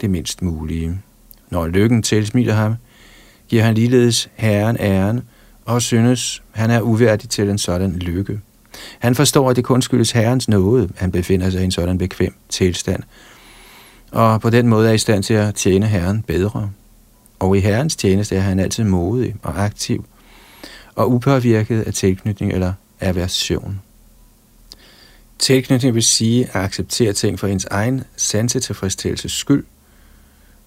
[0.00, 0.98] det mindst mulige.
[1.52, 2.74] Når lykken tilsmiler ham,
[3.48, 5.22] giver han ligeledes Herren æren
[5.64, 8.40] og synes, han er uværdig til en sådan lykke.
[8.98, 12.34] Han forstår, at det kun skyldes Herrens nåde, han befinder sig i en sådan bekvem
[12.48, 13.02] tilstand,
[14.10, 16.70] og på den måde er i stand til at tjene Herren bedre.
[17.38, 20.04] Og i Herrens tjeneste er han altid modig og aktiv,
[20.94, 23.80] og upåvirket af tilknytning eller aversion.
[25.38, 29.64] Tilknytning vil sige at acceptere ting for ens egen sansetilfredsstillelses skyld,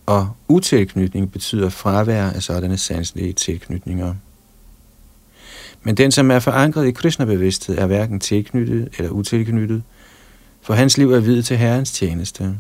[0.06, 4.16] og utilknytning betyder fravær af sådanne sanselige tilknytninger.
[5.84, 9.84] Men den, som er forankret i Krishna-bevidsthed, er hverken tilknyttet eller utilknyttet,
[10.62, 12.58] for hans liv er videt til Herrens tjeneste.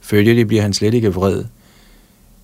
[0.00, 1.44] Følgelig bliver han slet ikke vred,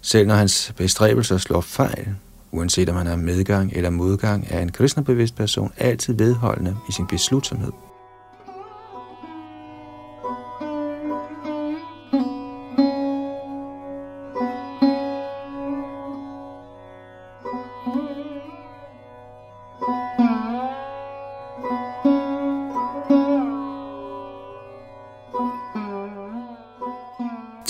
[0.00, 2.08] selv når hans bestræbelser slår fejl.
[2.52, 7.06] Uanset om han er medgang eller modgang, er en kristnebevidst person altid vedholdende i sin
[7.06, 7.72] beslutsomhed.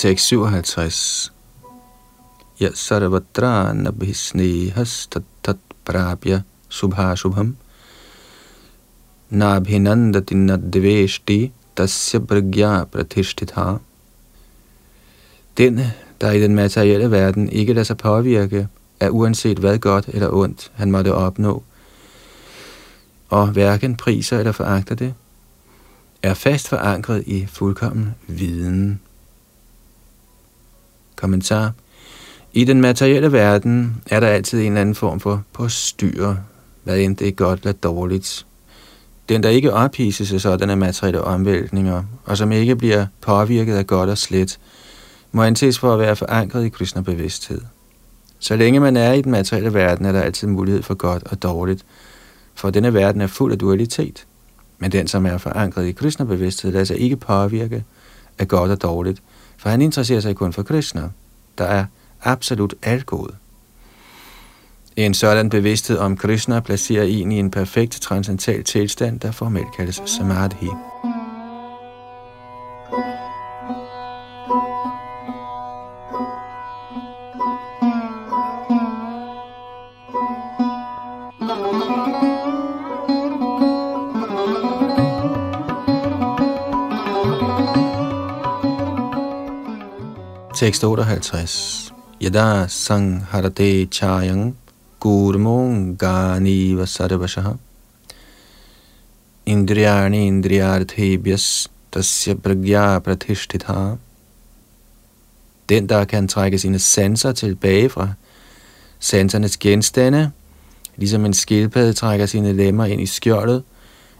[0.01, 1.31] Tekst 57.
[2.59, 5.07] Ja sarvatra nabhisnehas
[5.43, 7.51] tat prabhya subha subham
[9.29, 13.77] nabhinandati nadveshti tasya pragya pratishtitha.
[15.57, 15.79] Den,
[16.21, 18.67] der i den materielle verden ikke lader sig påvirke
[18.99, 21.63] af uanset hvad godt eller ondt han måtte opnå,
[23.29, 25.13] og hverken priser eller foragter det,
[26.23, 28.99] er fast forankret i fuldkommen viden.
[31.21, 31.71] Kommentar.
[32.53, 36.35] I den materielle verden er der altid en eller anden form for postyr,
[36.83, 38.45] hvad end det er godt eller dårligt.
[39.29, 44.09] Den, der ikke ophises af sådanne materielle omvæltninger, og som ikke bliver påvirket af godt
[44.09, 44.59] og slet,
[45.31, 47.61] må anses for at være forankret i Krishna bevidsthed.
[48.39, 51.43] Så længe man er i den materielle verden, er der altid mulighed for godt og
[51.43, 51.85] dårligt,
[52.55, 54.25] for denne verden er fuld af dualitet.
[54.79, 57.83] Men den, som er forankret i Krishna bevidsthed, lader sig ikke påvirke
[58.41, 59.23] af godt og dårligt,
[59.57, 61.09] for han interesserer sig kun for Krishna,
[61.57, 61.85] der er
[62.23, 63.29] absolut alt god.
[64.95, 70.01] En sådan bevidsthed om Krishna placerer en i en perfekt transcendental tilstand, der formelt kaldes
[70.05, 70.90] samadhi.
[90.61, 91.91] Tekst 58.
[92.21, 92.67] Yada
[93.31, 94.55] harate chayang
[94.99, 97.57] gurmong gani vasarvashaha
[99.47, 103.97] indriyani indriyarthebhyas tasya pragya pratishtitha.
[105.69, 108.13] Den, der kan trække sine sanser tilbage fra
[108.99, 110.31] sansernes genstande,
[110.95, 113.63] ligesom en skildpadde trækker sine lemmer ind i skjoldet,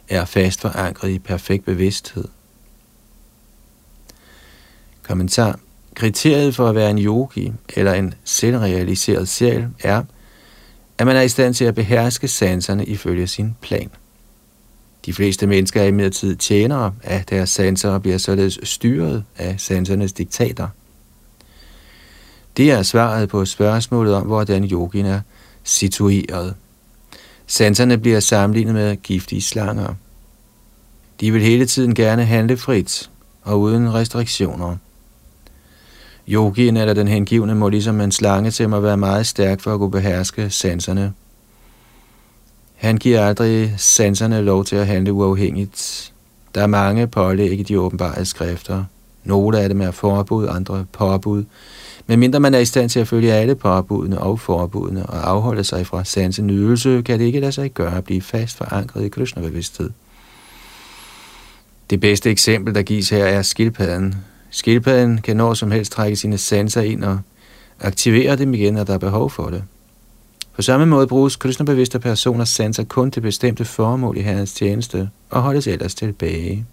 [0.10, 2.26] er fast forankret i perfekt bevidsthed.
[5.04, 5.60] Kommentar
[6.02, 10.04] Kriteriet for at være en yogi eller en selvrealiseret sjæl er,
[10.98, 13.90] at man er i stand til at beherske sanserne ifølge sin plan.
[15.06, 20.14] De fleste mennesker er imidlertid tjenere af deres sanser og bliver således styret af sansernes
[20.14, 20.68] diktater.
[22.58, 25.22] Det er svaret på spørgsmålet om, hvordan yogien er
[25.64, 26.56] situeret.
[27.48, 29.94] Sanserne bliver sammenlignet med giftige slanger.
[31.20, 33.10] De vil hele tiden gerne handle frit
[33.44, 34.78] og uden restriktioner.
[36.28, 39.80] Yogien eller den hengivne må ligesom en slange til at være meget stærk for at
[39.80, 41.14] kunne beherske sanserne.
[42.76, 46.14] Han giver aldrig sanserne lov til at handle uafhængigt.
[46.56, 48.84] Der er mange pålæg i de åbenbare skrifter.
[49.24, 51.44] Nogle af dem er forbud, andre påbud.
[52.08, 55.64] Men mindre man er i stand til at følge alle påbudene og forbudene og afholde
[55.64, 59.10] sig fra sanse nydelse, kan det ikke lade sig gøre at blive fast forankret i
[59.10, 59.90] Krishna-bevidsthed.
[61.90, 64.16] Det bedste eksempel, der gives her, er skildpadden,
[64.52, 67.20] Skildpadden kan når som helst trække sine sanser ind og
[67.80, 69.64] aktivere dem igen, når der er behov for det.
[70.56, 75.42] På samme måde bruges kristnebevidste personers sanser kun til bestemte formål i herrens tjeneste og
[75.42, 76.66] holdes ellers tilbage.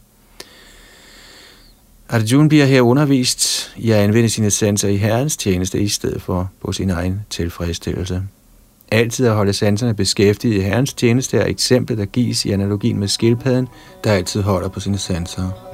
[2.08, 6.50] Arjuna bliver her undervist i at anvende sine sanser i herrens tjeneste i stedet for
[6.60, 8.22] på sin egen tilfredsstillelse.
[8.92, 13.08] Altid at holde sanserne beskæftiget i herrens tjeneste er eksemplet, der gives i analogien med
[13.08, 13.68] skildpadden,
[14.04, 15.67] der altid holder på sine sanser.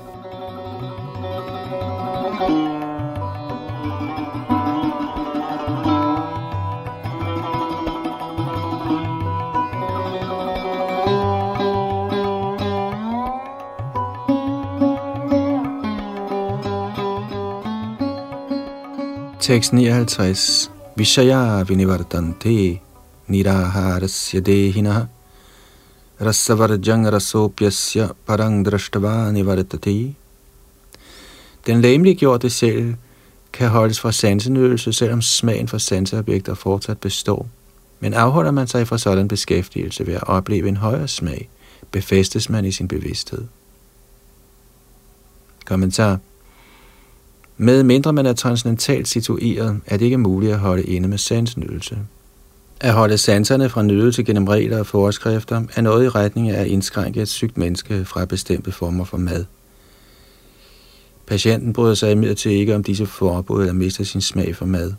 [19.45, 20.71] Tekst 59.
[20.97, 22.81] Vishaya vinivartante
[23.29, 25.09] niraharasya dehina
[26.21, 30.15] rasavarjang rasopyasya parang drashtava nivartati.
[31.67, 32.97] Den læmeliggjorte sjæl
[33.53, 37.47] kan holdes fra sansenydelse, selvom smagen for sanseobjekter fortsat består.
[38.01, 41.49] Men afholder man sig fra sådan beskæftigelse ved at opleve en højere smag,
[41.91, 43.45] befæstes man i sin bevidsthed.
[45.67, 46.19] Kommentar
[47.57, 51.99] med mindre man er transcendentalt situeret, er det ikke muligt at holde inde med sansnydelse.
[52.81, 56.67] At holde sanserne fra nydelse gennem regler og forskrifter er noget i retning af at
[56.67, 59.45] indskrænke et sygt menneske fra bestemte former for mad.
[61.27, 64.93] Patienten bryder sig imidlertid ikke om disse forbud eller mister sin smag for mad.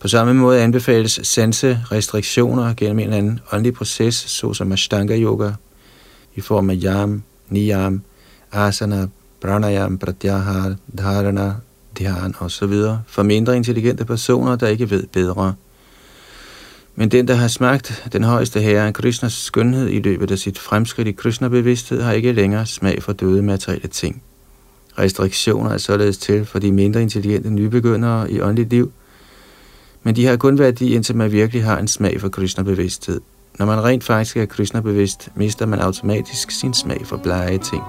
[0.00, 5.50] På samme måde anbefales sanse restriktioner gennem en eller anden åndelig proces, såsom Ashtanga Yoga,
[6.34, 8.02] i form af yam, niyam,
[8.52, 9.06] asana,
[9.40, 11.54] pranayam, pratyahar, dharana,
[11.98, 12.72] dhyan osv.
[13.06, 15.54] for mindre intelligente personer, der ikke ved bedre.
[16.94, 21.08] Men den, der har smagt den højeste herre, Krishnas skønhed i løbet af sit fremskridt
[21.08, 24.22] i Krishna-bevidsthed, har ikke længere smag for døde materielle ting.
[24.98, 28.92] Restriktioner er således til for de mindre intelligente nybegyndere i åndeligt liv,
[30.02, 33.20] men de har kun værdi, indtil man virkelig har en smag for Krishna-bevidsthed.
[33.58, 37.82] Når man rent faktisk er Krishna-bevidst, mister man automatisk sin smag for blege ting.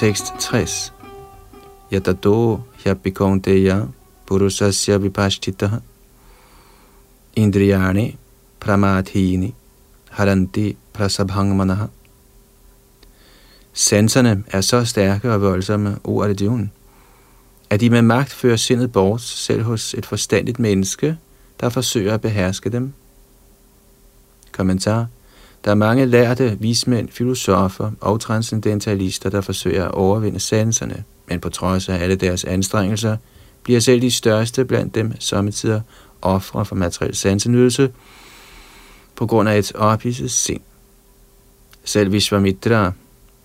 [0.00, 0.92] Tekst 60.
[1.92, 3.88] Yatato hyapikaunteya
[4.26, 5.82] purusasya vipashtita
[7.36, 8.16] indriyani
[8.60, 9.54] pramathini
[10.10, 11.86] haranti prasabhangmanaha.
[13.72, 16.68] Sanserne er så stærke og voldsomme, ordet det
[17.70, 21.16] at de med magt fører sindet bort, selv hos et forstandigt menneske,
[21.60, 22.92] der forsøger at beherske dem.
[24.52, 25.06] Kommentar.
[25.64, 31.48] Der er mange lærte vismænd, filosofer og transcendentalister, der forsøger at overvinde sanserne, men på
[31.48, 33.16] trods af alle deres anstrengelser,
[33.62, 35.80] bliver selv de største blandt dem sommetider
[36.22, 37.90] ofre for materiel sansenydelse
[39.16, 40.60] på grund af et ophidset sind.
[41.84, 42.92] Selv Vishwamitra,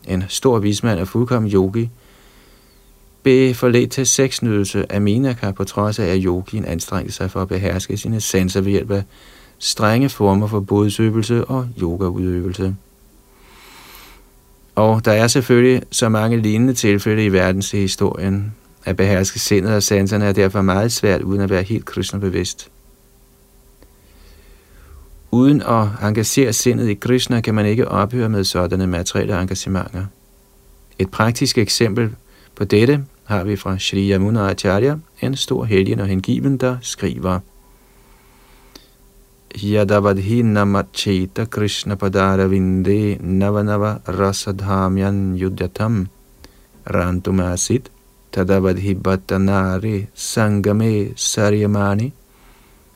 [0.07, 1.89] en stor vismand og fuldkommen yogi,
[3.23, 7.47] blev forledt til sexnydelse af Minaka på trods af, at yogien anstrengte sig for at
[7.47, 9.03] beherske sine sanser ved hjælp af
[9.65, 12.75] strenge former for bodsøvelse og yogaudøvelse.
[14.75, 18.55] Og der er selvfølgelig så mange lignende tilfælde i verdenshistorien.
[18.85, 22.69] At beherske sindet og sanserne er derfor meget svært uden at være helt Krishna bevidst.
[25.31, 30.05] Uden at engagere sindet i Krishna kan man ikke ophøre med sådanne materielle engagementer.
[30.99, 32.15] Et praktisk eksempel
[32.55, 37.39] på dette har vi fra Sri Yamuna Acharya, en stor helgen og hengiven, der skriver
[39.57, 46.07] yadavadhina namacheta Krishna padara vinde navanava rasadhamyan yudyatam
[46.85, 47.85] rantumasit
[48.31, 52.11] tadavadhi bhattanare sangame saryamani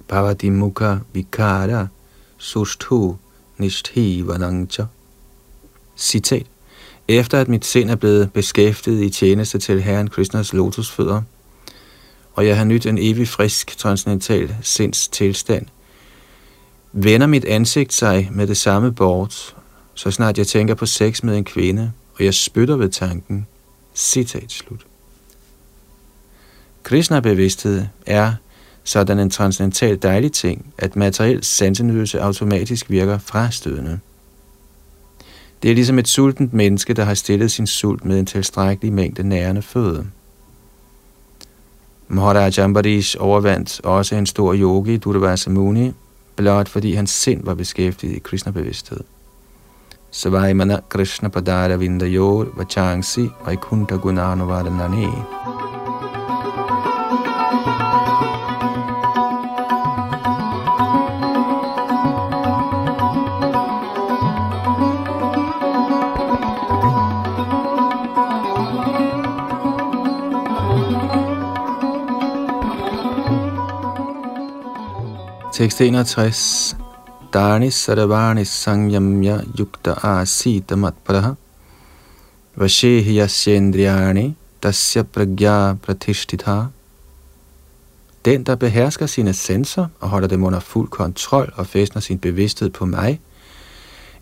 [0.07, 1.89] bhavati mukha vikara
[2.38, 3.18] sushthu
[3.60, 4.88] nishthi vanangcha.
[5.97, 6.45] Citat.
[7.07, 11.22] Efter at mit sind er blevet beskæftiget i tjeneste til Herren Krishnas lotusfødder,
[12.34, 15.66] og jeg har nyt en evig frisk transcendental sinds tilstand,
[16.92, 19.56] vender mit ansigt sig med det samme bort,
[19.94, 23.48] så snart jeg tænker på sex med en kvinde, og jeg spytter ved tanken.
[23.96, 24.86] Citat slut.
[26.84, 28.34] Krishna-bevidsthed er
[28.84, 34.00] sådan en transcendental dejlig ting, at materiel sansenydelse automatisk virker frastødende.
[35.64, 39.24] Det er ligesom et sultent menneske, der har stillet sin sult med en tilstrækkelig mængde
[39.24, 40.08] nærende føde.
[42.08, 45.92] Maharaj Ambarish overvandt også en stor yogi, Durvasa Muni,
[46.40, 49.00] blot fordi hans sind var beskæftiget i Krishna-bevidsthed.
[50.12, 55.08] Savaimana Krishna Padara Vindayor Vachangsi Vaikunta Gunanuvardhanani.
[75.60, 76.78] Tekst 61.
[77.34, 81.36] Dani Saravani Sangyamya Yukta Asita Matpraha
[82.55, 86.66] Vashehi Yasyendriyani Dasya Pragya Pratishtitha
[88.26, 92.70] Den, der behersker sine sensorer og holder dem under fuld kontrol og fæstner sin bevidsthed
[92.70, 93.20] på mig,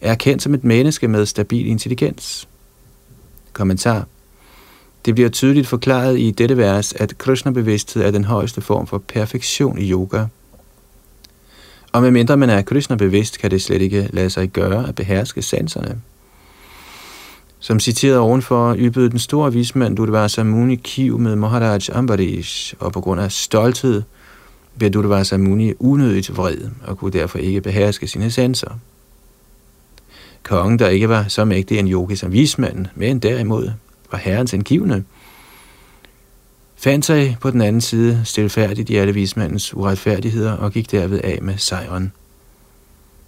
[0.01, 2.47] er kendt som et menneske med stabil intelligens.
[3.53, 4.07] Kommentar.
[5.05, 9.77] Det bliver tydeligt forklaret i dette vers, at Krishna-bevidsthed er den højeste form for perfektion
[9.77, 10.25] i yoga–
[11.97, 15.41] og medmindre man er Krishna bevidst, kan det slet ikke lade sig gøre at beherske
[15.41, 16.01] sanserne.
[17.59, 23.01] Som citeret ovenfor, ybede den store vismand Dudvasa Muni kiv med Maharaj Ambarish, og på
[23.01, 24.01] grund af stolthed
[24.77, 28.71] blev Dudvasa Muni unødigt vred og kunne derfor ikke beherske sine sanser.
[30.43, 33.71] Kongen, der ikke var så mægtig en yogi som vismanden, men derimod
[34.11, 35.03] var herrens angivende,
[36.87, 41.39] fandt sig på den anden side stilfærdigt i alle vismandens uretfærdigheder og gik derved af
[41.41, 42.11] med sejren.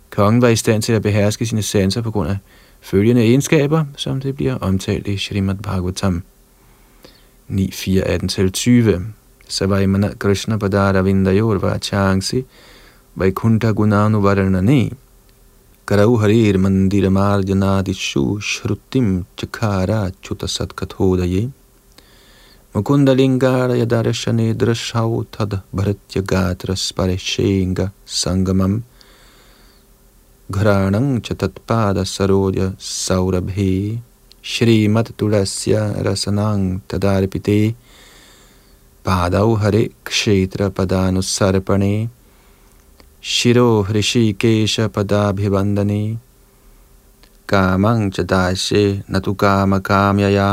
[0.10, 2.38] Kongen var i stand til at beherske sine sanser på grund af
[2.82, 6.24] følgende egenskaber, som det bliver omtalt i Srimad Bhagavatam
[7.50, 9.00] 9.4.18-20.
[9.48, 12.46] Savaimana Krishna Padara Vindayor Vachangsi
[13.16, 14.94] Vaikunta Gunanu Varanani
[15.88, 21.52] Karau Harir Mandira Marjanadishu Shrutim Chakara Chutasat Satkathodaye
[22.75, 28.83] Mukundalingara yadarashane drashau tad bharatya gatra spareshenga sangamam
[30.53, 32.57] घ्राणं च तत्पादसरोज
[32.87, 33.75] सौरभे
[34.53, 35.75] श्रीमत्तुलस्य
[36.07, 36.61] रसनां
[36.91, 37.61] तदार्पिते
[39.07, 41.95] पादौ हरे क्षेत्रपदानुसर्पणे
[43.35, 46.03] शिरो हृषिकेशपदाभिवन्दने
[47.49, 50.49] कामं च दास्ये न तु कामकाम्यया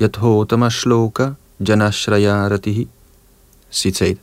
[0.00, 2.88] Yathodama Shloka Janashraya Ratihi.
[3.70, 4.16] Citat.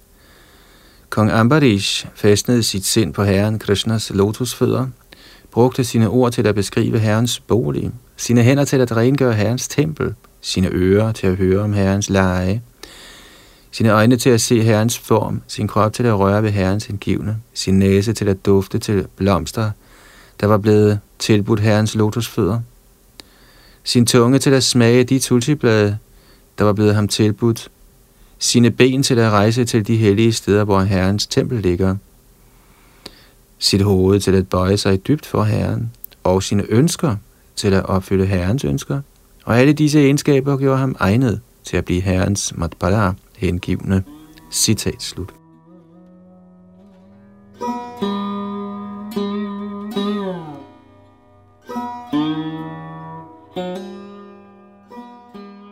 [1.09, 4.87] Kong Ambarish fastnede sit sind på Herren Krishnas lotusfødder,
[5.51, 10.15] brugte sine ord til at beskrive Herrens bolig, sine hænder til at rengøre Herrens tempel,
[10.41, 12.61] sine ører til at høre om Herrens lege,
[13.71, 17.37] sine øjne til at se Herrens form, sin krop til at røre ved Herrens hengivne,
[17.53, 19.71] sin næse til at dufte til blomster,
[20.39, 22.59] der var blevet tilbudt Herrens lotusfødder,
[23.87, 25.97] sin tunge til at smage de tulsiblade,
[26.57, 27.71] der var blevet ham tilbudt,
[28.39, 31.95] sine ben til at rejse til de hellige steder, hvor Herrens tempel ligger,
[33.59, 35.91] sit hoved til at bøje sig dybt for Herren,
[36.23, 37.15] og sine ønsker
[37.55, 39.01] til at opfylde Herrens ønsker,
[39.45, 44.03] og alle disse egenskaber gjorde ham egnet til at blive Herrens matbala hengivne.
[44.51, 45.36] Citat slut.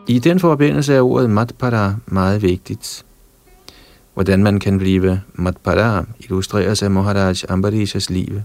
[0.07, 3.05] I den forbindelse er ordet matpara meget vigtigt.
[4.13, 8.41] Hvordan man kan blive matpara illustreres af Maharaj Ambarishas liv.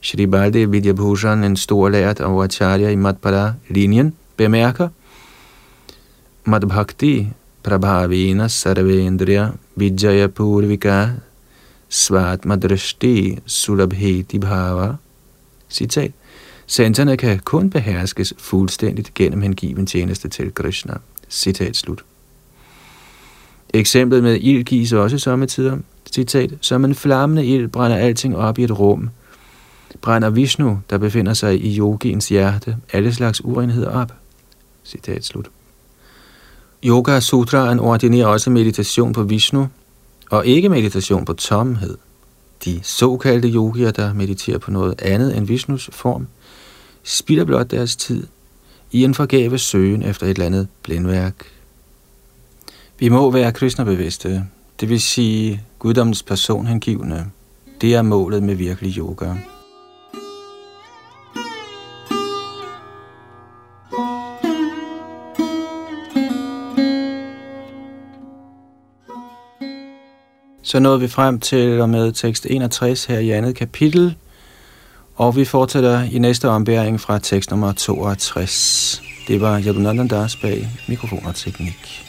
[0.00, 4.88] Shri Balde Vidyabhushan, en stor lært og acharya i matpara-linjen, bemærker,
[6.44, 7.28] Madbhakti
[7.62, 11.08] prabhavena sarvendriya vijaya purvika
[11.88, 14.96] svatmadrishti sulabheti bhava.
[15.70, 16.12] Citat.
[16.66, 20.94] Sanserne kan kun beherskes fuldstændigt gennem hengiven tjeneste til Krishna.
[21.30, 22.04] Citat slut.
[23.74, 25.78] Eksemplet med ild gives også sommetider.
[26.12, 26.50] Citat.
[26.60, 29.10] Som en flammende ild brænder alting op i et rum.
[30.02, 34.12] Brænder Vishnu, der befinder sig i yogiens hjerte, alle slags urenheder op.
[34.84, 35.50] Citat slut.
[36.84, 39.68] Yoga Sutraen ordinerer også meditation på Vishnu,
[40.30, 41.96] og ikke meditation på tomhed.
[42.64, 46.26] De såkaldte yogier, der mediterer på noget andet end Vishnus form,
[47.02, 48.26] spilder blot deres tid
[48.92, 51.34] i en forgave søgen efter et eller andet blindværk.
[52.98, 54.44] Vi må være kristnebevidste,
[54.80, 57.26] det vil sige guddommens personhengivende.
[57.80, 59.34] Det er målet med virkelig yoga.
[70.74, 74.16] Så nåede vi frem til og med tekst 61 her i andet kapitel,
[75.16, 79.02] og vi fortsætter i næste ombæring fra tekst nummer 62.
[79.28, 82.04] Det var Yadunandandas bag mikrofon og teknik.